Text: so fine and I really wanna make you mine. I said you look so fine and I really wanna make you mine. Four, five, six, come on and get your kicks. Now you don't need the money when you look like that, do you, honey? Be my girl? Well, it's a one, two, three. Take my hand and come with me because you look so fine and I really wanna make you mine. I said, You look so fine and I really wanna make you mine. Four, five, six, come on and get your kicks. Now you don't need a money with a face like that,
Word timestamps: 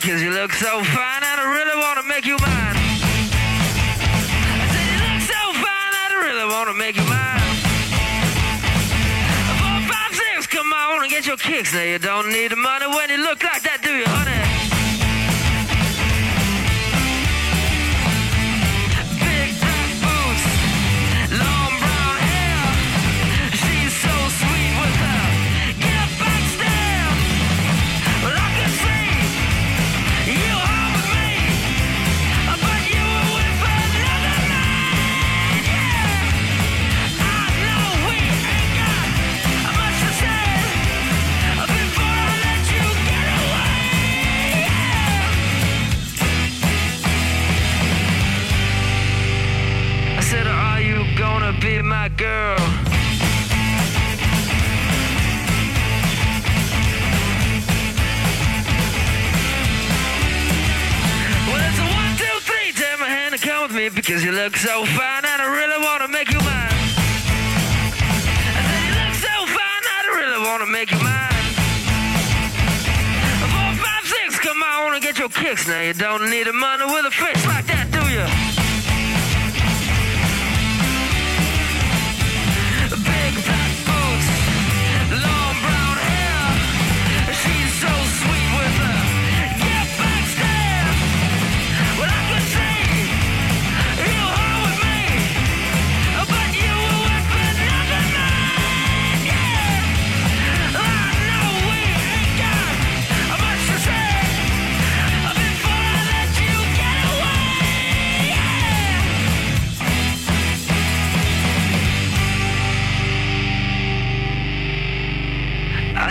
so 0.00 0.82
fine 0.82 1.22
and 1.22 1.40
I 1.40 1.44
really 1.54 1.80
wanna 1.80 2.02
make 2.02 2.26
you 2.26 2.36
mine. 2.38 2.76
I 4.58 4.66
said 4.74 4.86
you 4.90 4.98
look 5.06 5.22
so 5.22 5.42
fine 5.62 5.94
and 6.02 6.10
I 6.10 6.18
really 6.26 6.46
wanna 6.50 6.74
make 6.74 6.96
you 6.96 7.04
mine. 7.04 7.40
Four, 9.60 9.94
five, 9.94 10.12
six, 10.14 10.46
come 10.48 10.72
on 10.72 11.02
and 11.02 11.10
get 11.10 11.26
your 11.26 11.36
kicks. 11.36 11.72
Now 11.72 11.82
you 11.82 11.98
don't 11.98 12.28
need 12.30 12.50
the 12.50 12.56
money 12.56 12.86
when 12.86 13.08
you 13.08 13.18
look 13.18 13.44
like 13.44 13.62
that, 13.62 13.82
do 13.82 13.94
you, 13.94 14.04
honey? 14.06 14.43
Be 51.64 51.80
my 51.80 52.08
girl? 52.10 52.58
Well, 61.48 61.62
it's 61.64 61.78
a 61.78 61.86
one, 61.88 62.12
two, 62.20 62.36
three. 62.44 62.68
Take 62.76 63.00
my 63.00 63.08
hand 63.08 63.32
and 63.32 63.42
come 63.42 63.62
with 63.62 63.72
me 63.72 63.88
because 63.88 64.22
you 64.22 64.32
look 64.32 64.58
so 64.58 64.84
fine 64.84 65.24
and 65.24 65.40
I 65.40 65.48
really 65.56 65.82
wanna 65.82 66.08
make 66.08 66.30
you 66.30 66.40
mine. 66.40 66.76
I 68.56 68.60
said, 68.68 68.82
You 68.84 68.92
look 69.00 69.14
so 69.24 69.34
fine 69.56 69.84
and 69.96 70.04
I 70.04 70.12
really 70.20 70.40
wanna 70.44 70.66
make 70.66 70.90
you 70.90 71.00
mine. 71.00 71.32
Four, 73.54 73.72
five, 73.80 74.04
six, 74.04 74.38
come 74.38 74.62
on 74.62 74.94
and 74.96 75.02
get 75.02 75.18
your 75.18 75.30
kicks. 75.30 75.66
Now 75.66 75.80
you 75.80 75.94
don't 75.94 76.28
need 76.28 76.46
a 76.46 76.52
money 76.52 76.84
with 76.84 77.06
a 77.06 77.10
face 77.10 77.46
like 77.46 77.66
that, 77.68 77.83